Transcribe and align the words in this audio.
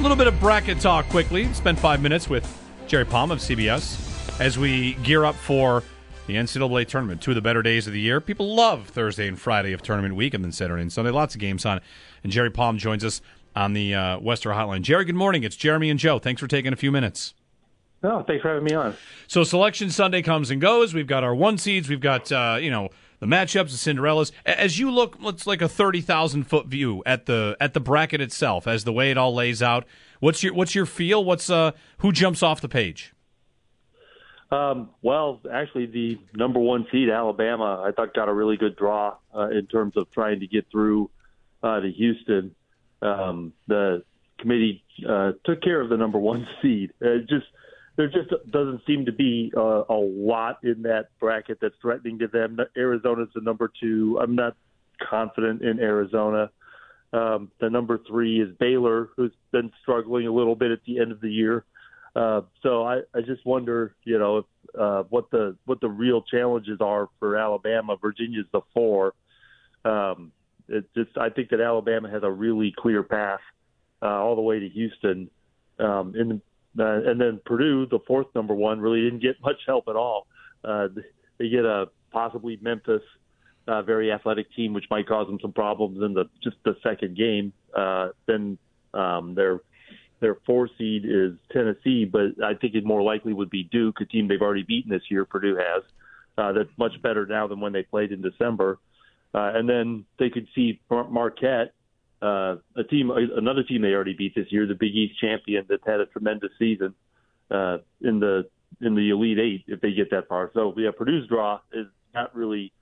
A 0.00 0.02
little 0.02 0.16
bit 0.16 0.26
of 0.26 0.40
bracket 0.40 0.80
talk 0.80 1.06
quickly. 1.10 1.52
Spend 1.52 1.78
five 1.78 2.00
minutes 2.00 2.26
with 2.26 2.42
Jerry 2.86 3.04
Palm 3.04 3.30
of 3.30 3.38
CBS 3.38 4.40
as 4.40 4.56
we 4.56 4.94
gear 4.94 5.26
up 5.26 5.34
for 5.34 5.82
the 6.26 6.36
NCAA 6.36 6.88
tournament. 6.88 7.20
Two 7.20 7.32
of 7.32 7.34
the 7.34 7.42
better 7.42 7.60
days 7.60 7.86
of 7.86 7.92
the 7.92 8.00
year. 8.00 8.18
People 8.18 8.54
love 8.54 8.88
Thursday 8.88 9.28
and 9.28 9.38
Friday 9.38 9.74
of 9.74 9.82
tournament 9.82 10.16
week, 10.16 10.32
and 10.32 10.42
then 10.42 10.52
Saturday 10.52 10.80
and 10.80 10.90
Sunday. 10.90 11.10
Lots 11.10 11.34
of 11.34 11.40
games 11.42 11.66
on. 11.66 11.82
And 12.24 12.32
Jerry 12.32 12.50
Palm 12.50 12.78
joins 12.78 13.04
us 13.04 13.20
on 13.54 13.74
the 13.74 13.94
uh, 13.94 14.18
Western 14.20 14.56
Hotline. 14.56 14.80
Jerry, 14.80 15.04
good 15.04 15.16
morning. 15.16 15.44
It's 15.44 15.54
Jeremy 15.54 15.90
and 15.90 16.00
Joe. 16.00 16.18
Thanks 16.18 16.40
for 16.40 16.46
taking 16.46 16.72
a 16.72 16.76
few 16.76 16.90
minutes. 16.90 17.34
No, 18.02 18.22
thanks 18.22 18.40
for 18.40 18.48
having 18.48 18.64
me 18.64 18.72
on. 18.72 18.96
So 19.26 19.44
Selection 19.44 19.90
Sunday 19.90 20.22
comes 20.22 20.50
and 20.50 20.62
goes. 20.62 20.94
We've 20.94 21.06
got 21.06 21.24
our 21.24 21.34
one 21.34 21.58
seeds. 21.58 21.90
We've 21.90 22.00
got 22.00 22.32
uh, 22.32 22.56
you 22.58 22.70
know 22.70 22.88
the 23.20 23.26
matchups, 23.26 23.70
the 23.70 23.92
Cinderellas. 23.92 24.32
As 24.44 24.78
you 24.78 24.90
look, 24.90 25.16
it's 25.20 25.46
like 25.46 25.62
a 25.62 25.68
thirty 25.68 26.00
thousand 26.00 26.44
foot 26.44 26.66
view 26.66 27.02
at 27.06 27.26
the 27.26 27.56
at 27.60 27.74
the 27.74 27.80
bracket 27.80 28.20
itself, 28.20 28.66
as 28.66 28.84
the 28.84 28.92
way 28.92 29.10
it 29.10 29.16
all 29.16 29.34
lays 29.34 29.62
out. 29.62 29.86
What's 30.18 30.42
your 30.42 30.52
what's 30.52 30.74
your 30.74 30.86
feel? 30.86 31.24
What's 31.24 31.48
uh 31.48 31.72
who 31.98 32.12
jumps 32.12 32.42
off 32.42 32.60
the 32.60 32.68
page? 32.68 33.14
Um, 34.50 34.90
well, 35.00 35.40
actually, 35.52 35.86
the 35.86 36.18
number 36.34 36.58
one 36.58 36.86
seed 36.90 37.08
Alabama, 37.08 37.84
I 37.86 37.92
thought 37.92 38.14
got 38.14 38.28
a 38.28 38.32
really 38.32 38.56
good 38.56 38.74
draw 38.74 39.16
uh, 39.34 39.48
in 39.50 39.66
terms 39.66 39.96
of 39.96 40.10
trying 40.10 40.40
to 40.40 40.48
get 40.48 40.66
through 40.72 41.08
uh, 41.62 41.78
to 41.78 41.90
Houston. 41.90 42.54
Um, 43.00 43.52
the 43.68 44.02
committee 44.38 44.82
uh, 45.08 45.32
took 45.44 45.62
care 45.62 45.80
of 45.80 45.88
the 45.88 45.96
number 45.96 46.18
one 46.18 46.48
seed. 46.62 46.92
Just 47.28 47.46
there 48.00 48.08
just 48.08 48.30
doesn't 48.50 48.80
seem 48.86 49.04
to 49.04 49.12
be 49.12 49.52
uh, 49.54 49.82
a 49.90 49.94
lot 49.94 50.58
in 50.64 50.80
that 50.82 51.08
bracket 51.20 51.58
that's 51.60 51.74
threatening 51.82 52.18
to 52.18 52.28
them. 52.28 52.58
Arizona's 52.74 53.28
the 53.34 53.42
number 53.42 53.70
two. 53.78 54.18
I'm 54.22 54.34
not 54.34 54.56
confident 55.06 55.60
in 55.60 55.78
Arizona. 55.78 56.50
Um, 57.12 57.50
the 57.60 57.68
number 57.68 58.00
three 58.08 58.40
is 58.40 58.56
Baylor, 58.58 59.10
who's 59.16 59.32
been 59.52 59.70
struggling 59.82 60.26
a 60.26 60.32
little 60.32 60.54
bit 60.54 60.70
at 60.70 60.78
the 60.86 60.98
end 60.98 61.12
of 61.12 61.20
the 61.20 61.30
year. 61.30 61.66
Uh, 62.16 62.40
so 62.62 62.84
I, 62.84 63.00
I 63.14 63.20
just 63.20 63.44
wonder, 63.44 63.94
you 64.04 64.18
know, 64.18 64.38
if, 64.38 64.44
uh, 64.78 65.02
what 65.10 65.30
the 65.30 65.56
what 65.66 65.82
the 65.82 65.90
real 65.90 66.22
challenges 66.22 66.78
are 66.80 67.10
for 67.18 67.36
Alabama. 67.36 67.96
Virginia's 68.00 68.46
the 68.50 68.62
four. 68.72 69.12
Um, 69.84 70.32
it 70.68 70.86
just 70.94 71.18
I 71.18 71.28
think 71.28 71.50
that 71.50 71.60
Alabama 71.60 72.08
has 72.08 72.22
a 72.22 72.30
really 72.30 72.72
clear 72.78 73.02
path 73.02 73.40
uh, 74.00 74.06
all 74.06 74.36
the 74.36 74.42
way 74.42 74.58
to 74.58 74.68
Houston. 74.70 75.28
Um, 75.78 76.14
in 76.14 76.40
uh, 76.78 77.02
and 77.04 77.20
then 77.20 77.40
Purdue, 77.44 77.86
the 77.86 77.98
fourth 78.06 78.28
number 78.34 78.54
one, 78.54 78.80
really 78.80 79.02
didn't 79.02 79.20
get 79.20 79.40
much 79.42 79.60
help 79.66 79.88
at 79.88 79.96
all. 79.96 80.26
Uh, 80.64 80.88
they 81.38 81.48
get 81.48 81.64
a 81.64 81.88
possibly 82.12 82.58
Memphis, 82.60 83.02
uh, 83.66 83.82
very 83.82 84.12
athletic 84.12 84.52
team, 84.54 84.72
which 84.72 84.84
might 84.90 85.06
cause 85.08 85.26
them 85.26 85.38
some 85.40 85.52
problems 85.52 86.02
in 86.02 86.14
the 86.14 86.28
just 86.42 86.56
the 86.64 86.76
second 86.82 87.16
game. 87.16 87.52
Uh, 87.76 88.08
then 88.26 88.58
um, 88.94 89.34
their 89.34 89.60
their 90.20 90.36
four 90.46 90.68
seed 90.76 91.04
is 91.04 91.32
Tennessee, 91.50 92.04
but 92.04 92.42
I 92.44 92.54
think 92.54 92.74
it 92.74 92.84
more 92.84 93.02
likely 93.02 93.32
would 93.32 93.50
be 93.50 93.64
Duke, 93.64 94.00
a 94.00 94.04
team 94.04 94.28
they've 94.28 94.42
already 94.42 94.62
beaten 94.62 94.90
this 94.90 95.10
year. 95.10 95.24
Purdue 95.24 95.56
has 95.56 95.82
uh, 96.36 96.52
that's 96.52 96.70
much 96.76 97.00
better 97.02 97.26
now 97.26 97.46
than 97.46 97.60
when 97.60 97.72
they 97.72 97.82
played 97.82 98.12
in 98.12 98.22
December. 98.22 98.78
Uh, 99.34 99.52
and 99.54 99.68
then 99.68 100.04
they 100.18 100.28
could 100.28 100.48
see 100.54 100.80
Marquette, 100.90 101.72
uh, 102.22 102.56
a 102.76 102.84
team, 102.84 103.10
another 103.10 103.62
team 103.62 103.82
they 103.82 103.88
already 103.88 104.14
beat 104.14 104.34
this 104.34 104.46
year, 104.50 104.66
the 104.66 104.74
Big 104.74 104.94
East 104.94 105.18
champion 105.20 105.64
that 105.68 105.80
had 105.86 106.00
a 106.00 106.06
tremendous 106.06 106.50
season 106.58 106.94
uh, 107.50 107.78
in 108.00 108.20
the 108.20 108.48
in 108.80 108.94
the 108.94 109.10
Elite 109.10 109.38
Eight 109.38 109.64
if 109.66 109.80
they 109.80 109.92
get 109.92 110.10
that 110.10 110.28
far. 110.28 110.50
So 110.54 110.74
yeah, 110.76 110.90
Purdue's 110.96 111.26
draw 111.28 111.60
is 111.72 111.86
not 112.14 112.34
really 112.34 112.72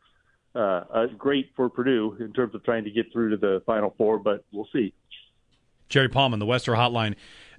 uh, 0.55 0.85
uh, 0.93 1.07
great 1.17 1.51
for 1.55 1.69
Purdue 1.69 2.17
in 2.21 2.33
terms 2.33 2.55
of 2.55 2.65
trying 2.65 2.85
to 2.85 2.91
get 2.91 3.13
through 3.13 3.31
to 3.31 3.37
the 3.37 3.63
Final 3.67 3.95
Four, 3.97 4.19
but 4.19 4.45
we'll 4.53 4.69
see. 4.73 4.93
Jerry 5.89 6.09
Palm 6.09 6.33
on 6.33 6.39
the 6.39 6.47
Western 6.47 6.77
Hotline. 6.77 7.15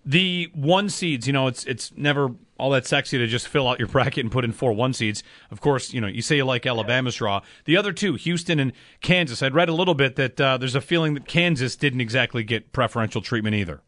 The 0.06 0.50
one 0.54 0.90
seeds, 0.90 1.28
you 1.28 1.34
know, 1.34 1.48
it's 1.48 1.66
it's 1.66 1.92
never 1.96 2.32
all 2.58 2.70
that 2.72 2.86
sexy 2.86 3.18
to 3.18 3.28
just 3.28 3.48
fill 3.48 3.68
out 3.68 3.80
your 3.80 3.88
bracket 3.88 4.24
and 4.24 4.32
put 4.32 4.44
in 4.44 4.52
four 4.52 4.74
one 4.74 4.94
seeds. 4.94 5.24
Of 5.52 5.62
course, 5.62 5.94
you 5.94 6.02
know, 6.02 6.08
you 6.08 6.22
say 6.22 6.38
you 6.38 6.46
like 6.46 6.66
Alabama's 6.66 7.16
draw. 7.16 7.42
The 7.66 7.78
other 7.78 7.94
two, 7.94 8.16
Houston 8.16 8.60
and 8.60 8.74
Kansas. 9.02 9.42
I'd 9.42 9.54
read 9.54 9.70
a 9.70 9.74
little 9.74 9.96
bit 9.96 10.16
that 10.16 10.40
uh, 10.40 10.58
there's 10.58 10.76
a 10.76 10.82
feeling 10.82 11.14
that 11.14 11.26
Kansas 11.26 11.76
didn't 11.76 12.02
exactly 12.02 12.44
get 12.44 12.72
preferential 12.72 13.22
treatment 13.22 13.56
either. 13.56 13.82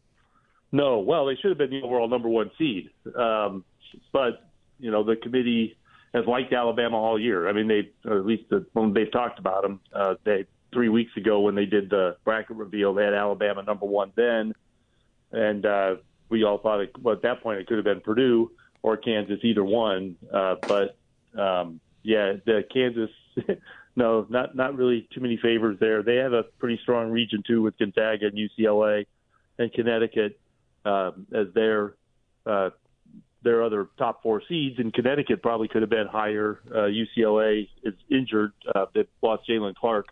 No, 0.70 1.00
well, 1.00 1.26
they 1.26 1.34
should 1.36 1.50
have 1.50 1.58
been 1.58 1.70
the 1.70 1.82
overall 1.82 2.08
number 2.08 2.28
one 2.28 2.50
seed, 2.56 2.88
um, 3.14 3.64
but 4.10 4.50
you 4.78 4.90
know, 4.90 5.04
the 5.04 5.16
committee 5.16 5.76
has 6.14 6.24
liked 6.26 6.52
Alabama 6.52 6.96
all 6.96 7.18
year. 7.18 7.48
I 7.48 7.52
mean, 7.52 7.68
they 7.68 7.90
at 8.10 8.26
least 8.26 8.44
the, 8.50 8.66
when 8.72 8.92
they've 8.94 9.10
talked 9.12 9.38
about 9.38 9.62
them, 9.62 9.80
uh, 9.94 10.14
they 10.24 10.46
three 10.72 10.88
weeks 10.88 11.14
ago 11.16 11.40
when 11.40 11.54
they 11.54 11.66
did 11.66 11.90
the 11.90 12.16
bracket 12.24 12.56
reveal, 12.56 12.94
they 12.94 13.04
had 13.04 13.14
Alabama 13.14 13.62
number 13.62 13.86
one 13.86 14.12
then, 14.16 14.54
and 15.32 15.66
uh, 15.66 15.94
we 16.28 16.44
all 16.44 16.58
thought 16.58 16.80
it, 16.80 16.92
well, 17.00 17.14
at 17.14 17.22
that 17.22 17.42
point 17.42 17.60
it 17.60 17.66
could 17.66 17.76
have 17.76 17.84
been 17.84 18.00
Purdue 18.00 18.50
or 18.82 18.96
Kansas, 18.96 19.38
either 19.42 19.64
one. 19.64 20.16
Uh, 20.32 20.56
but 20.62 20.96
um, 21.40 21.80
yeah, 22.02 22.34
the 22.44 22.64
Kansas, 22.72 23.10
no, 23.96 24.26
not 24.28 24.56
not 24.56 24.76
really 24.76 25.08
too 25.14 25.20
many 25.20 25.38
favors 25.42 25.78
there. 25.80 26.02
They 26.02 26.16
have 26.16 26.32
a 26.32 26.44
pretty 26.58 26.78
strong 26.82 27.10
region 27.10 27.42
too 27.46 27.62
with 27.62 27.78
Gonzaga 27.78 28.26
and 28.26 28.38
UCLA 28.38 29.06
and 29.58 29.72
Connecticut 29.72 30.38
um, 30.84 31.26
as 31.34 31.46
their 31.54 31.94
uh, 32.46 32.70
their 33.42 33.62
other 33.62 33.88
top 33.98 34.22
four 34.22 34.42
seeds. 34.48 34.78
And 34.78 34.92
Connecticut 34.92 35.42
probably 35.42 35.68
could 35.68 35.82
have 35.82 35.90
been 35.90 36.06
higher. 36.06 36.60
Uh, 36.70 36.88
UCLA 36.88 37.68
is 37.82 37.94
injured. 38.10 38.52
Uh, 38.74 38.86
they 38.94 39.06
lost 39.20 39.48
Jaylen 39.48 39.74
Clark 39.74 40.06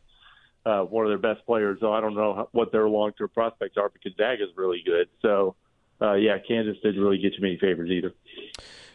uh, 0.67 0.83
one 0.83 1.07
of 1.07 1.11
their 1.11 1.35
best 1.35 1.45
players. 1.47 1.79
So 1.81 1.93
I 1.93 2.01
don't 2.01 2.15
know 2.15 2.49
what 2.53 2.73
their 2.73 2.89
long 2.89 3.13
term 3.13 3.29
prospects 3.29 3.77
are, 3.77 3.89
because 3.89 4.13
Gonzaga 4.17 4.45
is 4.45 4.51
really 4.57 4.83
good. 4.85 5.09
So 5.23 5.57
uh, 6.01 6.15
yeah, 6.15 6.39
Kansas 6.47 6.77
didn't 6.83 7.01
really 7.01 7.19
get 7.19 7.35
too 7.35 7.43
many 7.43 7.59
favors 7.59 7.91
either. 7.91 8.13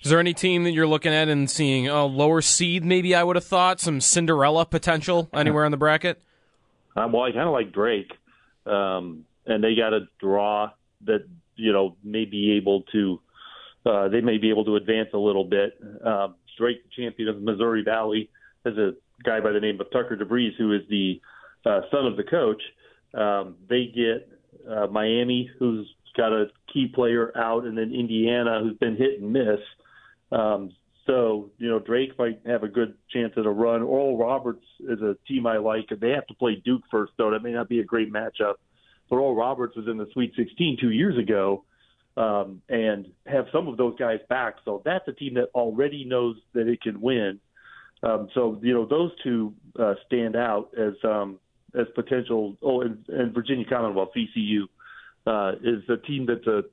Is 0.01 0.11
there 0.11 0.19
any 0.19 0.33
team 0.33 0.63
that 0.65 0.71
you're 0.71 0.87
looking 0.87 1.13
at 1.13 1.29
and 1.29 1.49
seeing 1.49 1.87
a 1.87 2.05
lower 2.05 2.41
seed? 2.41 2.85
Maybe 2.85 3.15
I 3.15 3.23
would 3.23 3.35
have 3.35 3.45
thought 3.45 3.79
some 3.79 4.01
Cinderella 4.01 4.65
potential 4.65 5.29
anywhere 5.33 5.65
in 5.65 5.71
the 5.71 5.77
bracket. 5.77 6.21
Um, 6.95 7.11
well, 7.11 7.23
I 7.23 7.31
kind 7.31 7.47
of 7.47 7.53
like 7.53 7.71
Drake, 7.71 8.11
um, 8.65 9.25
and 9.45 9.63
they 9.63 9.75
got 9.75 9.93
a 9.93 10.07
draw 10.19 10.71
that 11.05 11.27
you 11.55 11.73
know 11.73 11.95
may 12.03 12.25
be 12.25 12.53
able 12.53 12.83
to 12.93 13.19
uh, 13.85 14.07
they 14.07 14.21
may 14.21 14.37
be 14.37 14.49
able 14.49 14.65
to 14.65 14.75
advance 14.75 15.09
a 15.13 15.17
little 15.17 15.43
bit. 15.43 15.77
Um, 16.03 16.35
Drake, 16.57 16.83
the 16.83 17.03
champion 17.03 17.29
of 17.29 17.41
Missouri 17.41 17.83
Valley, 17.83 18.29
has 18.65 18.77
a 18.77 18.93
guy 19.23 19.39
by 19.39 19.51
the 19.51 19.59
name 19.59 19.79
of 19.81 19.91
Tucker 19.91 20.15
DeVries, 20.15 20.55
who 20.57 20.71
is 20.73 20.81
the 20.89 21.19
uh, 21.19 21.25
son 21.91 22.05
of 22.05 22.17
the 22.17 22.23
coach. 22.23 22.61
Um, 23.13 23.55
they 23.69 23.91
get 23.93 24.29
uh, 24.69 24.87
Miami, 24.87 25.49
who's 25.59 25.87
got 26.15 26.31
a 26.31 26.47
key 26.71 26.87
player 26.93 27.31
out, 27.37 27.65
and 27.65 27.77
then 27.77 27.93
Indiana, 27.93 28.59
who's 28.61 28.77
been 28.77 28.95
hit 28.95 29.21
and 29.21 29.31
miss. 29.31 29.59
Um, 30.31 30.71
so, 31.05 31.51
you 31.59 31.69
know, 31.69 31.79
Drake 31.79 32.17
might 32.17 32.41
have 32.45 32.63
a 32.63 32.67
good 32.67 32.95
chance 33.11 33.33
at 33.37 33.45
a 33.45 33.49
run. 33.49 33.83
Oral 33.83 34.17
Roberts 34.17 34.65
is 34.79 35.01
a 35.01 35.15
team 35.27 35.45
I 35.45 35.57
like. 35.57 35.85
And 35.91 35.99
they 35.99 36.09
have 36.11 36.25
to 36.27 36.33
play 36.33 36.61
Duke 36.65 36.81
first, 36.89 37.13
though. 37.17 37.31
That 37.31 37.43
may 37.43 37.51
not 37.51 37.69
be 37.69 37.79
a 37.79 37.83
great 37.83 38.11
matchup. 38.11 38.55
But 39.09 39.17
Oral 39.17 39.35
Roberts 39.35 39.75
was 39.75 39.87
in 39.87 39.97
the 39.97 40.07
Sweet 40.13 40.33
16 40.35 40.77
two 40.81 40.89
years 40.89 41.17
ago 41.17 41.63
um, 42.17 42.61
and 42.69 43.07
have 43.27 43.45
some 43.51 43.67
of 43.67 43.77
those 43.77 43.95
guys 43.99 44.19
back. 44.29 44.55
So 44.65 44.81
that's 44.83 45.07
a 45.07 45.13
team 45.13 45.35
that 45.35 45.49
already 45.53 46.05
knows 46.05 46.37
that 46.53 46.67
it 46.67 46.81
can 46.81 46.99
win. 46.99 47.39
Um, 48.01 48.29
so, 48.33 48.59
you 48.63 48.73
know, 48.73 48.85
those 48.85 49.11
two 49.23 49.53
uh, 49.79 49.93
stand 50.07 50.35
out 50.35 50.69
as 50.77 50.93
um, 51.03 51.39
as 51.77 51.87
potential. 51.95 52.57
Oh, 52.61 52.81
and, 52.81 53.05
and 53.07 53.33
Virginia 53.33 53.65
Commonwealth, 53.65 54.09
VCU, 54.15 54.63
uh, 55.27 55.53
is 55.63 55.83
a 55.89 55.97
team 55.97 56.25
that's 56.25 56.47
a, 56.47 56.63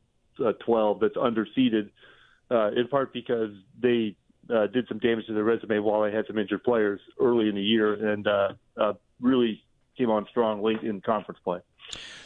a 0.45 0.53
12 0.55 1.01
that's 1.01 1.17
underseeded, 1.17 1.91
uh, 2.51 2.71
in 2.73 2.89
part 2.89 3.13
because 3.13 3.51
they 3.81 4.17
uh, 4.51 4.67
did 4.67 4.87
some 4.89 4.99
damage 4.99 5.27
to 5.27 5.35
their 5.35 5.45
resume 5.45 5.79
while 5.79 6.03
they 6.03 6.13
had 6.13 6.27
some 6.27 6.39
injured 6.39 6.63
players 6.65 7.01
early 7.21 7.49
in 7.49 7.55
the 7.55 7.63
year 7.63 8.13
and 8.13 8.27
uh, 8.27 8.49
uh, 8.77 8.93
really 9.21 9.63
came 9.97 10.11
on 10.11 10.27
strong 10.31 10.63
late 10.63 10.83
in 10.83 11.01
conference 11.01 11.41
play. 11.45 11.61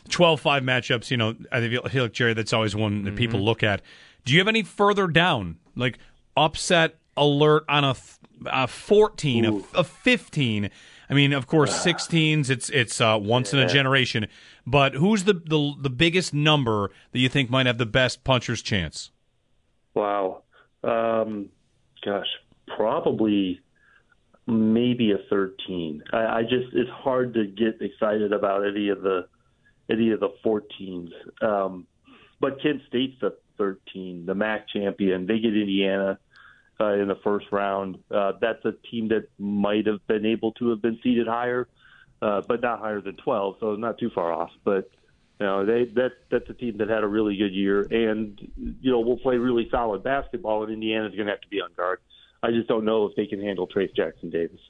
12 0.08 0.40
5 0.40 0.62
matchups, 0.62 1.10
you 1.10 1.16
know, 1.16 1.34
I 1.50 1.66
feel 1.68 2.02
like, 2.02 2.12
Jerry, 2.12 2.34
that's 2.34 2.52
always 2.52 2.76
one 2.76 3.04
that 3.04 3.16
people 3.16 3.40
look 3.40 3.62
at. 3.62 3.82
Do 4.24 4.32
you 4.32 4.38
have 4.38 4.48
any 4.48 4.62
further 4.62 5.06
down, 5.06 5.58
like 5.74 5.98
upset 6.36 6.98
alert 7.16 7.64
on 7.68 7.84
a, 7.84 7.96
a 8.46 8.66
14, 8.66 9.44
a, 9.44 9.56
a 9.78 9.84
15? 9.84 10.70
I 11.08 11.14
mean, 11.14 11.32
of 11.32 11.46
course, 11.46 11.84
16s, 11.84 12.50
it's 12.50 12.68
it's 12.70 13.00
uh, 13.00 13.18
once 13.20 13.52
in 13.52 13.58
a 13.58 13.68
generation. 13.68 14.26
But 14.66 14.94
who's 14.94 15.24
the, 15.24 15.34
the 15.34 15.74
the 15.80 15.90
biggest 15.90 16.34
number 16.34 16.90
that 17.12 17.18
you 17.18 17.28
think 17.28 17.50
might 17.50 17.66
have 17.66 17.78
the 17.78 17.86
best 17.86 18.24
puncher's 18.24 18.62
chance? 18.62 19.10
Wow. 19.94 20.42
Um, 20.82 21.50
gosh, 22.04 22.26
probably 22.76 23.60
maybe 24.46 25.12
a 25.12 25.18
13. 25.30 26.02
I, 26.12 26.16
I 26.16 26.42
just 26.42 26.72
it's 26.72 26.90
hard 26.90 27.34
to 27.34 27.46
get 27.46 27.80
excited 27.80 28.32
about 28.32 28.66
any 28.66 28.88
of 28.88 29.02
the 29.02 29.28
any 29.90 30.10
of 30.10 30.20
the 30.20 30.30
14s. 30.44 31.10
Um, 31.42 31.86
but 32.40 32.60
Kent 32.62 32.82
State's 32.88 33.18
the 33.20 33.36
13, 33.58 34.26
the 34.26 34.34
MAC 34.34 34.68
champion. 34.68 35.26
They 35.26 35.38
get 35.38 35.56
Indiana 35.56 36.18
uh, 36.80 36.94
in 36.94 37.08
the 37.08 37.18
first 37.22 37.46
round. 37.52 37.98
Uh, 38.10 38.32
that's 38.40 38.64
a 38.64 38.72
team 38.90 39.08
that 39.08 39.28
might 39.38 39.86
have 39.86 40.06
been 40.06 40.26
able 40.26 40.52
to 40.52 40.70
have 40.70 40.82
been 40.82 40.98
seated 41.02 41.26
higher, 41.26 41.68
uh, 42.22 42.42
but 42.46 42.60
not 42.60 42.80
higher 42.80 43.00
than 43.00 43.16
12, 43.16 43.56
so 43.60 43.76
not 43.76 43.98
too 43.98 44.10
far 44.14 44.32
off. 44.32 44.50
But 44.64 44.90
you 45.40 45.46
know, 45.46 45.66
they 45.66 45.84
that 45.94 46.12
that's 46.30 46.48
a 46.48 46.54
team 46.54 46.78
that 46.78 46.88
had 46.88 47.02
a 47.02 47.06
really 47.06 47.36
good 47.36 47.52
year, 47.52 47.82
and 47.82 48.40
you 48.80 48.90
know, 48.90 49.00
will 49.00 49.18
play 49.18 49.36
really 49.36 49.68
solid 49.70 50.02
basketball. 50.02 50.62
And 50.64 50.72
Indiana's 50.72 51.14
going 51.14 51.26
to 51.26 51.32
have 51.32 51.42
to 51.42 51.48
be 51.48 51.60
on 51.60 51.70
guard. 51.76 52.00
I 52.42 52.50
just 52.50 52.68
don't 52.68 52.84
know 52.84 53.06
if 53.06 53.16
they 53.16 53.26
can 53.26 53.40
handle 53.40 53.66
Trayce 53.66 53.94
Jackson 53.94 54.30
Davis. 54.30 54.60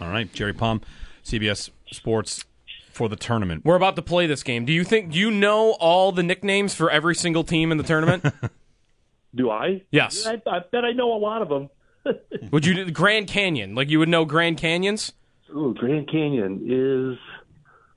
All 0.00 0.08
right, 0.08 0.32
Jerry 0.32 0.52
Palm, 0.52 0.82
CBS 1.24 1.70
Sports 1.90 2.44
for 2.92 3.08
the 3.08 3.16
tournament. 3.16 3.64
We're 3.64 3.76
about 3.76 3.96
to 3.96 4.02
play 4.02 4.26
this 4.26 4.42
game. 4.42 4.64
Do 4.64 4.72
you 4.72 4.84
think 4.84 5.12
do 5.12 5.18
you 5.18 5.30
know 5.30 5.72
all 5.80 6.12
the 6.12 6.22
nicknames 6.22 6.74
for 6.74 6.90
every 6.90 7.14
single 7.14 7.42
team 7.42 7.72
in 7.72 7.78
the 7.78 7.84
tournament? 7.84 8.24
Do 9.34 9.50
I? 9.50 9.82
Yes. 9.90 10.26
I, 10.26 10.40
I 10.46 10.60
bet 10.70 10.84
I 10.84 10.92
know 10.92 11.12
a 11.14 11.18
lot 11.18 11.42
of 11.42 11.48
them. 11.48 11.70
would 12.52 12.64
you 12.66 12.74
do 12.74 12.84
the 12.84 12.90
Grand 12.92 13.26
Canyon? 13.26 13.74
Like 13.74 13.88
you 13.90 13.98
would 13.98 14.08
know 14.08 14.24
Grand 14.24 14.58
Canyons? 14.58 15.12
Ooh, 15.50 15.74
Grand 15.74 16.08
Canyon 16.10 16.60
is. 16.64 17.18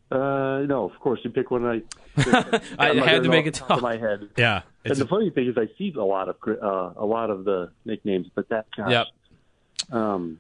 Uh, 0.10 0.60
no, 0.68 0.89
of 0.89 0.98
course 1.00 1.19
you 1.24 1.30
pick 1.30 1.51
one. 1.51 1.66
I 1.66 1.81
I 2.80 2.88
had 2.95 3.18
gonna 3.24 3.30
make 3.30 3.45
it 3.45 3.62
off 3.62 3.68
the 3.68 3.68
top 3.68 3.68
tough. 3.68 3.78
of 3.78 3.84
my 3.84 3.98
head. 4.00 4.30
Yeah, 4.38 4.62
And 4.86 4.92
it's 4.92 5.00
the 5.00 5.06
funny 5.07 5.30
thing 5.30 5.48
is, 5.48 5.57
I 5.57 5.68
see 5.78 5.94
a 5.98 6.04
lot 6.04 6.30
of 6.30 6.38
uh, 6.48 6.94
a 6.95 7.06
lot 7.06 7.30
of 7.30 7.44
the 7.44 7.72
nicknames, 7.86 8.28
but 8.33 8.48
that 8.50 8.68
gosh, 8.75 8.90
Yep. 8.90 9.07
um, 9.92 10.40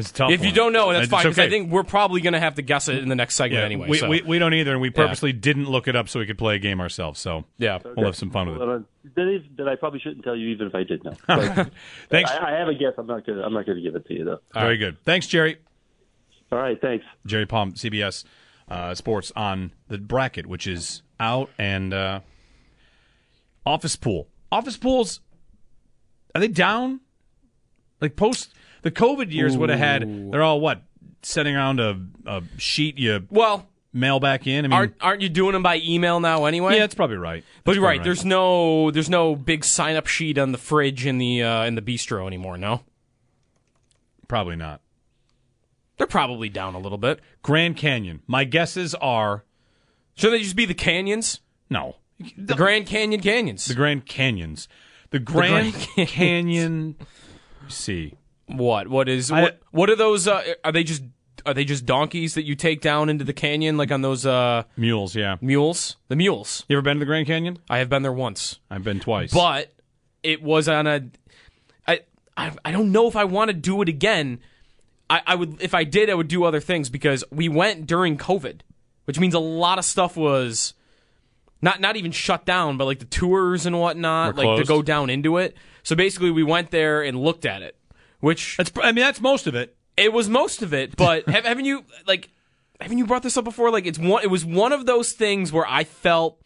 it's 0.00 0.10
a 0.10 0.14
tough. 0.14 0.30
If 0.30 0.44
you 0.44 0.52
don't 0.52 0.72
know, 0.72 0.92
that's 0.92 1.04
It's 1.04 1.10
fine 1.10 1.22
because 1.22 1.38
okay. 1.38 1.46
I 1.46 1.50
think 1.50 1.70
we're 1.70 1.84
probably 1.84 2.20
going 2.20 2.32
to 2.32 2.40
have 2.40 2.56
to 2.56 2.62
guess 2.62 2.88
it 2.88 2.98
in 2.98 3.08
the 3.08 3.14
next 3.14 3.36
segment 3.36 3.60
yeah, 3.60 3.66
anyway. 3.66 3.88
we, 3.88 3.98
so. 3.98 4.08
we, 4.08 4.22
we 4.22 4.38
don't 4.38 4.54
either, 4.54 4.72
and 4.72 4.80
we 4.80 4.90
purposely 4.90 5.32
didn't 5.32 5.66
look 5.66 5.86
it 5.86 5.94
up 5.94 6.08
so 6.08 6.18
we 6.18 6.26
could 6.26 6.38
play 6.38 6.56
a 6.56 6.58
game 6.58 6.80
ourselves. 6.80 7.20
So 7.20 7.44
yeah. 7.58 7.78
we'll 7.96 8.06
have 8.06 8.16
some 8.16 8.30
fun 8.30 8.48
with 8.48 8.60
it. 8.60 8.66
Well, 8.66 8.84
that 9.14 9.28
is 9.28 9.42
that 9.56 9.68
I 9.68 9.76
probably 9.76 10.00
shouldn't 10.00 10.24
tell 10.24 10.36
you, 10.36 10.48
even 10.48 10.66
if 10.66 10.74
I 10.74 10.82
did 10.82 11.04
know. 11.04 11.14
Thanks. 12.10 12.30
I, 12.30 12.54
I 12.54 12.58
have 12.58 12.68
a 12.68 12.74
guess. 12.74 12.92
I'm 12.98 13.06
not 13.06 13.26
gonna 13.26 13.42
I'm 13.42 13.52
not 13.52 13.66
gonna 13.66 13.80
give 13.80 13.94
it 13.94 14.06
to 14.06 14.14
you 14.14 14.24
though. 14.24 14.40
Very 14.52 14.76
good. 14.76 15.02
Thanks, 15.04 15.26
Jerry. 15.26 15.58
All 16.52 16.58
right, 16.58 16.80
thanks. 16.80 17.04
Jerry 17.26 17.46
Palm, 17.46 17.72
CBS 17.74 18.24
uh, 18.68 18.94
Sports 18.94 19.30
on 19.36 19.72
the 19.88 19.98
bracket, 19.98 20.46
which 20.46 20.66
is 20.66 21.02
out, 21.20 21.50
and 21.58 21.94
uh, 21.94 22.20
office 23.64 23.96
pool. 23.96 24.28
Office 24.50 24.76
pools, 24.76 25.20
are 26.34 26.40
they 26.40 26.48
down? 26.48 27.00
Like 28.00 28.16
post 28.16 28.52
the 28.82 28.90
COVID 28.90 29.30
years 29.32 29.56
would 29.56 29.68
have 29.70 29.78
had. 29.78 30.32
They're 30.32 30.42
all 30.42 30.60
what 30.60 30.82
sending 31.22 31.54
around 31.54 31.80
a, 31.80 32.00
a 32.26 32.42
sheet 32.56 32.96
you 32.98 33.26
Well, 33.30 33.68
mail 33.92 34.20
back 34.20 34.46
in. 34.46 34.64
I 34.64 34.68
mean, 34.68 34.72
aren't 34.72 34.94
aren't 35.00 35.20
you 35.22 35.28
doing 35.28 35.52
them 35.52 35.62
by 35.62 35.80
email 35.84 36.20
now 36.20 36.44
anyway? 36.46 36.74
yeah, 36.74 36.80
that's 36.80 36.94
probably 36.94 37.16
right. 37.16 37.44
But 37.64 37.74
you're 37.74 37.82
probably 37.82 37.98
right. 37.98 38.04
There's 38.04 38.24
no 38.24 38.90
there's 38.90 39.10
no 39.10 39.36
big 39.36 39.64
sign 39.64 39.96
up 39.96 40.06
sheet 40.06 40.38
on 40.38 40.52
the 40.52 40.58
fridge 40.58 41.06
in 41.06 41.18
the 41.18 41.42
uh, 41.42 41.64
in 41.64 41.74
the 41.74 41.82
bistro 41.82 42.26
anymore. 42.26 42.56
No, 42.56 42.82
probably 44.28 44.56
not. 44.56 44.80
they're 45.98 46.06
probably 46.06 46.48
down 46.48 46.74
a 46.74 46.78
little 46.78 46.98
bit. 46.98 47.20
Grand 47.42 47.76
Canyon. 47.76 48.22
My 48.26 48.44
guesses 48.44 48.94
are 48.96 49.44
Should 50.14 50.32
they 50.32 50.38
just 50.42 50.56
be 50.56 50.66
the 50.66 50.74
canyons? 50.74 51.40
no. 51.68 51.96
The 52.36 52.54
Grand 52.54 52.84
Canyon 52.86 53.22
canyons. 53.22 53.64
The 53.64 53.74
Grand 53.74 54.04
Canyons. 54.04 54.68
The 55.08 55.18
Grand, 55.18 55.72
Grand 55.72 55.74
Canyons. 55.96 56.10
Canyon. 56.12 56.96
let's 57.62 57.74
see. 57.74 58.12
What? 58.56 58.88
What 58.88 59.08
is 59.08 59.30
I- 59.30 59.42
what? 59.42 59.60
What 59.70 59.90
are 59.90 59.96
those? 59.96 60.26
Uh, 60.28 60.54
are 60.64 60.72
they 60.72 60.84
just 60.84 61.02
are 61.46 61.54
they 61.54 61.64
just 61.64 61.86
donkeys 61.86 62.34
that 62.34 62.44
you 62.44 62.54
take 62.54 62.80
down 62.80 63.08
into 63.08 63.24
the 63.24 63.32
canyon 63.32 63.76
like 63.76 63.90
on 63.90 64.02
those 64.02 64.26
uh, 64.26 64.64
Mules, 64.76 65.14
yeah. 65.16 65.36
mules? 65.40 65.96
The 66.08 66.16
mules. 66.16 66.64
You 66.68 66.76
ever 66.76 66.82
been 66.82 66.96
to 66.96 67.00
the 67.00 67.06
Grand 67.06 67.26
Canyon? 67.26 67.58
I 67.68 67.78
have 67.78 67.88
been 67.88 68.02
there 68.02 68.12
once. 68.12 68.58
I've 68.70 68.84
been 68.84 69.00
twice. 69.00 69.32
but 69.32 69.72
it 70.22 70.42
was 70.42 70.68
on 70.68 70.86
a 70.86 71.02
I 71.86 72.00
I, 72.36 72.52
I 72.64 72.72
don't 72.72 72.92
know 72.92 73.08
if 73.08 73.16
I 73.16 73.24
want 73.24 73.48
to 73.48 73.54
do 73.54 73.80
it 73.82 73.88
again. 73.88 74.40
I, 75.08 75.22
I 75.26 75.34
would 75.34 75.62
if 75.62 75.74
I 75.74 75.84
did 75.84 76.10
I 76.10 76.14
would 76.14 76.28
do 76.28 76.44
other 76.44 76.60
things 76.60 76.90
because 76.90 77.24
we 77.30 77.48
went 77.48 77.86
during 77.86 78.16
COVID, 78.18 78.60
which 79.06 79.18
means 79.18 79.34
a 79.34 79.40
lot 79.40 79.78
of 79.78 79.84
stuff 79.84 80.16
was 80.16 80.74
not 81.62 81.80
not 81.80 81.96
even 81.96 82.12
shut 82.12 82.44
down, 82.44 82.76
but 82.76 82.84
like 82.84 82.98
the 82.98 83.04
tours 83.06 83.66
and 83.66 83.78
whatnot, 83.78 84.36
Were 84.36 84.44
like 84.44 84.60
to 84.60 84.68
go 84.68 84.82
down 84.82 85.10
into 85.10 85.38
it. 85.38 85.56
So 85.82 85.96
basically, 85.96 86.30
we 86.30 86.42
went 86.42 86.70
there 86.70 87.02
and 87.02 87.18
looked 87.18 87.46
at 87.46 87.62
it, 87.62 87.76
which 88.20 88.56
that's 88.56 88.70
I 88.82 88.92
mean 88.92 89.04
that's 89.04 89.20
most 89.20 89.46
of 89.46 89.54
it. 89.54 89.76
it 89.96 90.12
was 90.12 90.28
most 90.28 90.62
of 90.62 90.72
it. 90.72 90.96
But 90.96 91.28
have, 91.28 91.44
haven't 91.44 91.64
you 91.64 91.84
like 92.06 92.30
haven't 92.80 92.98
you 92.98 93.06
brought 93.06 93.22
this 93.22 93.36
up 93.36 93.44
before? 93.44 93.70
Like 93.70 93.86
it's 93.86 93.98
one. 93.98 94.22
It 94.22 94.30
was 94.30 94.44
one 94.44 94.72
of 94.72 94.86
those 94.86 95.12
things 95.12 95.52
where 95.52 95.66
I 95.68 95.84
felt, 95.84 96.40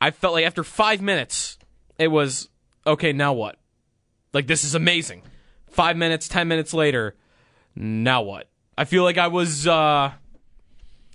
I 0.00 0.10
felt 0.10 0.34
like 0.34 0.44
after 0.44 0.64
five 0.64 1.00
minutes, 1.00 1.58
it 1.98 2.08
was 2.08 2.48
okay. 2.86 3.12
Now 3.12 3.32
what? 3.32 3.56
Like 4.32 4.46
this 4.46 4.64
is 4.64 4.74
amazing. 4.74 5.22
Five 5.70 5.96
minutes, 5.96 6.28
ten 6.28 6.48
minutes 6.48 6.74
later, 6.74 7.16
now 7.74 8.22
what? 8.22 8.48
I 8.76 8.84
feel 8.84 9.04
like 9.04 9.18
I 9.18 9.28
was 9.28 9.66
uh, 9.66 10.12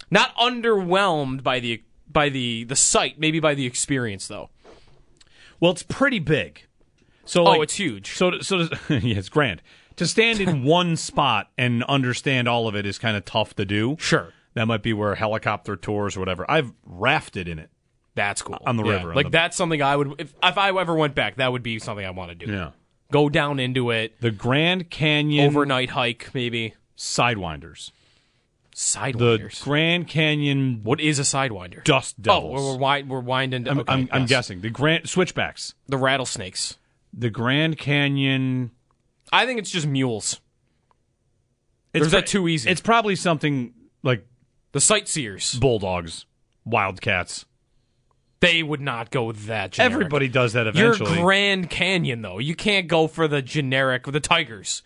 not 0.10 0.36
underwhelmed 0.36 1.44
by 1.44 1.60
the 1.60 1.84
by 2.08 2.30
the 2.30 2.64
the 2.64 2.76
site, 2.76 3.20
maybe 3.20 3.40
by 3.40 3.54
the 3.54 3.66
experience 3.66 4.28
though. 4.28 4.50
Well, 5.60 5.72
it's 5.72 5.84
pretty 5.84 6.20
big. 6.20 6.67
So 7.28 7.42
Oh, 7.42 7.52
like, 7.52 7.62
it's 7.64 7.76
huge. 7.76 8.12
So 8.16 8.40
so 8.40 8.58
yeah, 8.90 9.18
it's 9.18 9.30
grand. 9.30 9.62
To 9.98 10.06
stand 10.08 10.40
in 10.40 10.64
one 10.80 10.96
spot 10.96 11.50
and 11.58 11.84
understand 11.86 12.48
all 12.48 12.68
of 12.68 12.76
it 12.76 12.86
is 12.86 12.98
kind 13.00 13.18
of 13.18 13.26
tough 13.26 13.56
to 13.56 13.66
do. 13.66 13.98
Sure, 14.00 14.32
That 14.54 14.66
might 14.68 14.84
be 14.84 14.94
where 14.94 15.16
helicopter 15.16 15.76
tours 15.76 16.16
or 16.16 16.20
whatever. 16.20 16.50
I've 16.50 16.72
rafted 16.86 17.48
in 17.48 17.58
it. 17.60 17.70
that's 18.16 18.42
cool 18.42 18.60
On 18.66 18.78
the 18.78 18.84
Yeah. 18.84 18.94
river, 18.94 19.10
on 19.10 19.16
Like 19.16 19.26
the- 19.28 19.32
that's 19.32 19.56
something 19.58 19.82
I 19.82 19.96
would 19.96 20.14
if 20.20 20.34
if 20.44 20.58
I 20.58 20.70
ever 20.70 20.96
went 20.96 21.16
back, 21.16 21.36
that 21.38 21.52
would 21.52 21.64
be 21.64 21.80
something 21.80 22.06
I 22.06 22.10
want 22.12 22.30
to 22.38 22.46
do. 22.46 22.52
Yeah. 22.52 22.72
go 23.12 23.30
down 23.30 23.60
into 23.60 23.90
it, 23.92 24.20
The 24.22 24.32
Grand 24.32 24.90
Canyon 24.90 25.48
overnight 25.48 25.92
hike, 25.92 26.30
maybe. 26.34 26.74
Sidewinders. 26.98 27.92
Sidewinders. 28.76 29.60
The 29.60 29.64
Grand 29.64 30.08
Canyon 30.08 30.82
what 30.84 31.00
is 31.00 31.18
a 31.20 31.24
sidewinder? 31.24 31.84
Dust 31.84 32.16
oh, 32.20 32.22
Devils. 32.22 32.78
we're, 32.78 32.78
we're, 32.78 33.04
we're 33.08 33.20
winding. 33.22 33.68
I'm, 33.68 33.84
I'm, 33.88 34.10
I'm 34.12 34.26
guessing 34.28 34.62
the 34.62 34.70
Grand 34.70 35.10
Switchbacks. 35.10 35.74
the 35.88 35.98
rattlesnakes. 35.98 36.78
The 37.18 37.30
Grand 37.32 37.78
Canyon. 37.78 38.72
I 39.34 39.46
think 39.46 39.60
it's 39.60 39.72
just 39.72 39.88
mules. 39.88 40.40
It's 41.94 42.04
Or 42.04 42.06
is 42.06 42.12
that 42.12 42.28
too 42.28 42.48
easy? 42.48 42.70
It's 42.70 42.80
probably 42.82 43.16
something 43.16 43.74
like 44.04 44.26
The 44.72 44.80
sightseers. 44.80 45.56
bulldogs, 45.56 46.26
wildcats. 46.64 47.46
They 48.40 48.62
would 48.62 48.82
not 48.82 49.10
go 49.10 49.24
with 49.24 49.46
that. 49.48 49.72
Generic. 49.72 49.94
Everybody 49.94 50.28
does 50.28 50.54
that 50.54 50.68
eventually. 50.68 51.20
Grand 51.20 51.72
Canyon 51.72 52.22
though. 52.22 52.38
You 52.38 52.54
can't 52.56 52.88
go 52.88 53.08
for 53.08 53.28
the 53.28 53.42
generic 53.42 54.04
the 54.06 54.20
Tigers. 54.20 54.84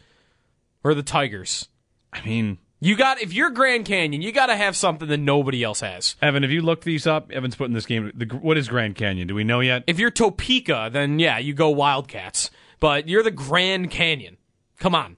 Or 0.84 0.94
the 0.94 1.04
Tigers. 1.04 1.68
I 2.14 2.26
mean, 2.26 2.60
You 2.84 2.96
got 2.96 3.22
if 3.22 3.32
you're 3.32 3.52
Grand 3.52 3.86
Canyon, 3.86 4.24
you 4.24 4.32
got 4.32 4.48
to 4.48 4.56
have 4.56 4.76
something 4.76 5.08
that 5.08 5.20
nobody 5.20 5.64
else 5.64 5.82
has. 5.82 6.16
Evan, 6.20 6.42
have 6.42 6.52
you 6.52 6.62
looked 6.62 6.84
these 6.84 7.06
up? 7.06 7.32
Evan's 7.32 7.56
putting 7.56 7.76
this 7.76 7.86
game. 7.86 8.12
The, 8.16 8.26
what 8.26 8.58
is 8.58 8.68
Grand 8.68 8.96
Canyon? 8.96 9.28
Do 9.28 9.36
we 9.36 9.44
know 9.44 9.60
yet? 9.60 9.84
If 9.86 10.00
you're 10.00 10.10
Topeka, 10.10 10.90
then 10.92 11.20
yeah, 11.20 11.38
you 11.38 11.54
go 11.54 11.70
Wildcats. 11.70 12.50
But 12.80 13.08
you're 13.08 13.22
the 13.22 13.30
Grand 13.30 13.92
Canyon. 13.92 14.38
Come 14.80 14.96
on. 14.96 15.18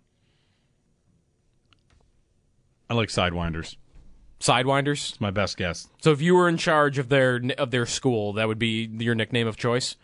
I 2.89 2.95
like 2.95 3.07
Sidewinders. 3.07 3.77
Sidewinders. 4.41 5.11
It's 5.11 5.21
my 5.21 5.31
best 5.31 5.55
guess. 5.55 5.87
So 6.01 6.11
if 6.11 6.21
you 6.21 6.35
were 6.35 6.49
in 6.49 6.57
charge 6.57 6.97
of 6.97 7.07
their 7.07 7.41
of 7.57 7.71
their 7.71 7.85
school, 7.85 8.33
that 8.33 8.49
would 8.49 8.59
be 8.59 8.89
your 8.99 9.15
nickname 9.15 9.47
of 9.47 9.55
choice. 9.55 9.95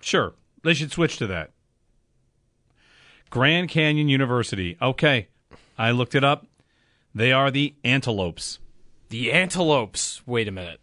Sure. 0.00 0.34
They 0.64 0.74
should 0.74 0.90
switch 0.90 1.16
to 1.18 1.28
that. 1.28 1.52
Grand 3.30 3.68
Canyon 3.68 4.08
University. 4.08 4.76
Okay. 4.82 5.28
I 5.80 5.92
looked 5.92 6.14
it 6.14 6.22
up. 6.22 6.46
They 7.14 7.32
are 7.32 7.50
the 7.50 7.74
Antelopes. 7.84 8.58
The 9.08 9.32
antelopes. 9.32 10.22
Wait 10.26 10.46
a 10.46 10.52
minute. 10.52 10.78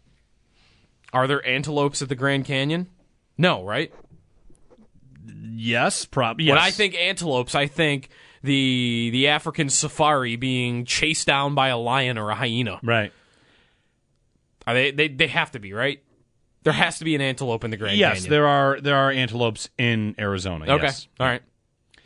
Are 1.12 1.26
there 1.26 1.46
antelopes 1.46 2.02
at 2.02 2.10
the 2.10 2.14
Grand 2.14 2.44
Canyon? 2.44 2.88
No, 3.38 3.64
right? 3.64 3.92
Yes, 5.50 6.04
prob 6.04 6.40
yes. 6.40 6.50
When 6.50 6.58
I 6.58 6.70
think 6.70 6.94
antelopes, 6.94 7.54
I 7.54 7.66
think 7.66 8.10
the 8.42 9.10
the 9.12 9.28
African 9.28 9.70
safari 9.70 10.36
being 10.36 10.84
chased 10.84 11.26
down 11.26 11.54
by 11.54 11.68
a 11.68 11.78
lion 11.78 12.18
or 12.18 12.30
a 12.30 12.34
hyena. 12.34 12.80
right. 12.82 13.12
Are 14.66 14.74
they 14.74 14.90
they 14.90 15.08
they 15.08 15.28
have 15.28 15.52
to 15.52 15.58
be, 15.58 15.72
right? 15.72 16.02
There 16.64 16.72
has 16.74 16.98
to 16.98 17.04
be 17.04 17.14
an 17.14 17.22
antelope 17.22 17.64
in 17.64 17.70
the 17.70 17.78
Grand 17.78 17.96
Yes, 17.96 18.08
Canyon. 18.08 18.24
Yes, 18.24 18.30
there 18.30 18.46
are 18.46 18.80
there 18.80 18.96
are 18.96 19.10
antelopes 19.10 19.70
in 19.78 20.14
Arizona. 20.18 20.66
Okay. 20.66 20.84
Yes. 20.84 21.08
All 21.18 21.26
right. 21.26 21.42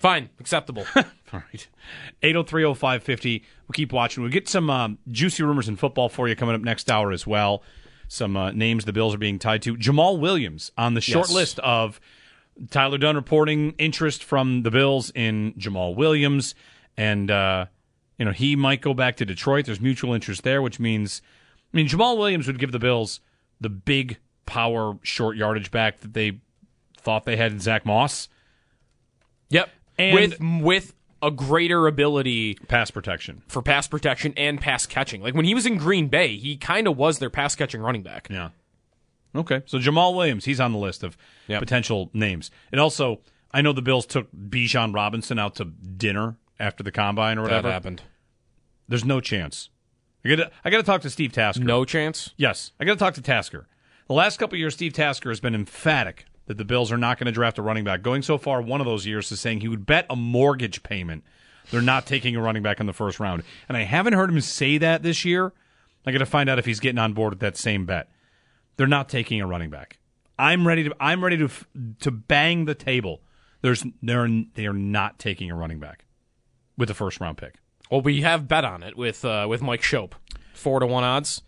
Fine. 0.02 0.30
Acceptable. 0.40 0.84
All 0.96 1.04
right. 1.32 1.68
8030550. 2.22 3.42
We'll 3.68 3.72
keep 3.72 3.92
watching. 3.92 4.22
We'll 4.22 4.32
get 4.32 4.48
some 4.48 4.68
um, 4.68 4.98
juicy 5.10 5.42
rumors 5.44 5.68
in 5.68 5.76
football 5.76 6.08
for 6.08 6.28
you 6.28 6.34
coming 6.36 6.54
up 6.56 6.60
next 6.60 6.90
hour 6.90 7.12
as 7.12 7.24
well. 7.26 7.62
Some 8.08 8.36
uh, 8.36 8.50
names 8.50 8.84
the 8.84 8.92
Bills 8.92 9.14
are 9.14 9.18
being 9.18 9.38
tied 9.38 9.62
to. 9.62 9.76
Jamaal 9.76 10.18
Williams 10.18 10.72
on 10.76 10.94
the 10.94 11.00
short 11.00 11.28
Yes. 11.28 11.34
list 11.34 11.58
of 11.60 12.00
Tyler 12.70 12.98
Dunne 12.98 13.14
reporting 13.16 13.74
interest 13.78 14.22
from 14.24 14.64
the 14.64 14.70
Bills 14.72 15.10
in 15.14 15.54
Jamaal 15.54 15.94
Williams. 15.94 16.54
And, 16.96 17.30
uh, 17.30 17.66
you 18.18 18.24
know, 18.24 18.32
he 18.32 18.56
might 18.56 18.80
go 18.82 18.92
back 18.94 19.16
to 19.18 19.24
Detroit. 19.24 19.66
There's 19.66 19.80
mutual 19.80 20.12
interest 20.14 20.42
there, 20.42 20.60
which 20.60 20.78
means, 20.80 21.22
I 21.72 21.76
mean, 21.76 21.86
Jamaal 21.88 22.18
Williams 22.18 22.48
would 22.48 22.58
give 22.58 22.72
the 22.72 22.78
Bills 22.80 23.20
the 23.60 23.70
big 23.70 24.18
power 24.46 24.98
short 25.02 25.36
yardage 25.36 25.70
back 25.70 26.00
that 26.00 26.12
they 26.12 26.40
thought 26.98 27.24
they 27.24 27.36
had 27.36 27.52
in 27.52 27.60
Zach 27.60 27.86
Moss. 27.86 28.28
yep. 29.48 29.70
And- 29.98 30.14
with 30.14 30.40
with 30.62 30.94
a 31.22 31.30
greater 31.30 31.86
ability 31.86 32.54
Pass 32.66 32.90
protection. 32.90 33.42
for 33.46 33.62
pass 33.62 33.86
protection 33.86 34.34
and 34.36 34.60
pass 34.60 34.86
catching. 34.86 35.22
Like 35.22 35.34
when 35.34 35.44
he 35.44 35.54
was 35.54 35.66
in 35.66 35.76
Green 35.78 36.08
Bay, 36.08 36.36
he 36.36 36.56
kind 36.56 36.88
of 36.88 36.96
was 36.96 37.20
their 37.20 37.30
pass 37.30 37.54
catching 37.54 37.80
running 37.80 38.02
back. 38.02 38.26
Yeah. 38.28 38.48
Okay. 39.34 39.62
So 39.66 39.78
Jamaal 39.78 40.16
Williams, 40.16 40.44
he's 40.46 40.58
on 40.60 40.72
the 40.72 40.78
list 40.78 41.04
of 41.04 41.16
Yep. 41.46 41.60
potential 41.60 42.10
names. 42.12 42.50
And 42.72 42.80
also, 42.80 43.20
I 43.52 43.62
know 43.62 43.72
the 43.72 43.82
Bills 43.82 44.04
took 44.04 44.32
Bijan 44.32 44.92
Robinson 44.94 45.38
out 45.38 45.54
to 45.56 45.66
dinner 45.66 46.36
after 46.58 46.82
the 46.82 46.90
combine 46.90 47.38
or 47.38 47.42
whatever 47.42 47.68
That 47.68 47.72
happened. 47.74 48.02
There's 48.88 49.04
no 49.04 49.20
chance. 49.20 49.68
I 50.24 50.28
got 50.30 50.36
to 50.36 50.50
I 50.64 50.70
got 50.70 50.78
to 50.78 50.82
talk 50.82 51.02
to 51.02 51.10
Steve 51.10 51.32
Tasker. 51.32 51.62
No 51.62 51.84
chance. 51.84 52.30
Yes, 52.36 52.72
I 52.80 52.84
got 52.84 52.94
to 52.94 52.98
talk 52.98 53.14
to 53.14 53.22
Tasker. 53.22 53.68
The 54.08 54.14
last 54.14 54.38
couple 54.38 54.56
of 54.56 54.58
years, 54.58 54.74
Steve 54.74 54.92
Tasker 54.92 55.28
has 55.30 55.38
been 55.40 55.54
emphatic 55.54 56.26
that 56.46 56.58
the 56.58 56.64
Bills 56.64 56.90
are 56.92 56.98
not 56.98 57.18
going 57.18 57.26
to 57.26 57.32
draft 57.32 57.58
a 57.58 57.62
running 57.62 57.84
back. 57.84 58.02
Going 58.02 58.22
so 58.22 58.38
far, 58.38 58.60
one 58.60 58.80
of 58.80 58.86
those 58.86 59.06
years 59.06 59.30
is 59.30 59.40
saying 59.40 59.60
he 59.60 59.68
would 59.68 59.86
bet 59.86 60.06
a 60.10 60.16
mortgage 60.16 60.82
payment 60.82 61.24
they're 61.70 61.82
not 61.82 62.06
taking 62.06 62.36
a 62.36 62.40
running 62.40 62.62
back 62.62 62.80
in 62.80 62.86
the 62.86 62.92
first 62.92 63.20
round. 63.20 63.42
And 63.68 63.76
I 63.76 63.82
haven't 63.82 64.14
heard 64.14 64.30
him 64.30 64.40
say 64.40 64.78
that 64.78 65.02
this 65.02 65.24
year. 65.24 65.52
I 66.04 66.12
got 66.12 66.18
to 66.18 66.26
find 66.26 66.50
out 66.50 66.58
if 66.58 66.66
he's 66.66 66.80
getting 66.80 66.98
on 66.98 67.12
board 67.12 67.32
with 67.32 67.40
that 67.40 67.56
same 67.56 67.86
bet. 67.86 68.08
They're 68.76 68.86
not 68.86 69.08
taking 69.08 69.40
a 69.40 69.46
running 69.46 69.70
back. 69.70 69.98
I'm 70.38 70.66
ready 70.66 70.84
to. 70.84 70.94
I'm 70.98 71.22
ready 71.22 71.36
to 71.38 71.48
to 72.00 72.10
bang 72.10 72.64
the 72.64 72.74
table. 72.74 73.22
There's 73.60 73.84
they're 74.02 74.28
they 74.54 74.66
are 74.66 74.72
not 74.72 75.18
taking 75.18 75.50
a 75.50 75.54
running 75.54 75.78
back 75.78 76.04
with 76.76 76.88
the 76.88 76.94
first 76.94 77.20
round 77.20 77.38
pick. 77.38 77.56
Well, 77.90 78.00
we 78.00 78.22
have 78.22 78.48
bet 78.48 78.64
on 78.64 78.82
it 78.82 78.96
with 78.96 79.24
uh, 79.24 79.46
with 79.48 79.62
Mike 79.62 79.82
Schopp, 79.82 80.12
four 80.54 80.80
to 80.80 80.86
one 80.86 81.04
odds 81.04 81.42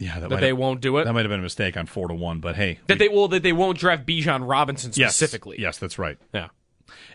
Yeah, 0.00 0.14
that, 0.14 0.20
that 0.22 0.30
might 0.30 0.40
they 0.40 0.48
have- 0.48 0.58
won't 0.58 0.80
do 0.80 0.96
it. 0.98 1.04
That 1.04 1.12
might 1.12 1.26
have 1.26 1.30
been 1.30 1.38
a 1.40 1.42
mistake 1.44 1.76
on 1.76 1.86
four 1.86 2.08
to 2.08 2.14
one, 2.14 2.40
but 2.40 2.56
hey, 2.56 2.78
that 2.88 2.98
they 2.98 3.08
will 3.08 3.28
that 3.28 3.42
they 3.44 3.52
won't 3.52 3.78
draft 3.78 4.06
Bijan 4.06 4.48
Robinson 4.48 4.90
yes, 4.96 5.14
specifically. 5.14 5.56
Yes, 5.60 5.78
that's 5.78 5.98
right. 5.98 6.16
Yeah. 6.34 6.48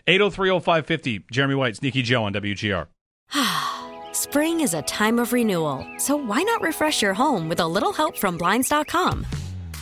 8030550. 0.06 1.24
Jeremy 1.30 1.54
White, 1.56 1.76
Sneaky 1.76 2.02
Joe 2.02 2.24
on 2.24 2.32
WGR. 2.32 2.86
Spring 4.12 4.60
is 4.60 4.72
a 4.72 4.82
time 4.82 5.18
of 5.18 5.32
renewal, 5.32 5.86
so 5.98 6.16
why 6.16 6.42
not 6.42 6.62
refresh 6.62 7.02
your 7.02 7.12
home 7.12 7.48
with 7.48 7.60
a 7.60 7.66
little 7.66 7.92
help 7.92 8.16
from 8.16 8.38
Blinds.com? 8.38 9.26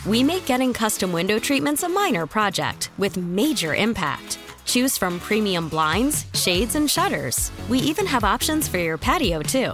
We 0.05 0.23
make 0.23 0.45
getting 0.45 0.73
custom 0.73 1.11
window 1.11 1.39
treatments 1.39 1.83
a 1.83 1.89
minor 1.89 2.27
project 2.27 2.89
with 2.97 3.17
major 3.17 3.73
impact. 3.73 4.39
Choose 4.65 4.97
from 4.97 5.19
premium 5.19 5.69
blinds, 5.69 6.25
shades, 6.33 6.75
and 6.75 6.89
shutters. 6.89 7.51
We 7.69 7.79
even 7.79 8.05
have 8.07 8.23
options 8.23 8.67
for 8.67 8.77
your 8.79 8.97
patio, 8.97 9.41
too. 9.41 9.73